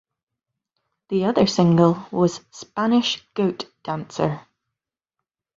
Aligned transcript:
The 1.09 1.25
other 1.25 1.45
single 1.45 2.07
was 2.11 2.41
"Spanish 2.49 3.23
Goat 3.35 3.71
Dancer". 3.83 4.41